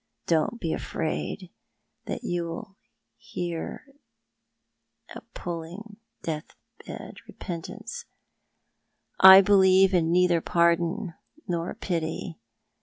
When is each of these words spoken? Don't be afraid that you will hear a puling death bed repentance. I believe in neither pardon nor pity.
Don't 0.25 0.59
be 0.59 0.73
afraid 0.73 1.51
that 2.07 2.23
you 2.23 2.45
will 2.47 2.75
hear 3.17 3.85
a 5.13 5.21
puling 5.35 5.97
death 6.23 6.55
bed 6.87 7.17
repentance. 7.27 8.05
I 9.19 9.41
believe 9.41 9.93
in 9.93 10.11
neither 10.11 10.41
pardon 10.41 11.13
nor 11.47 11.75
pity. 11.75 12.39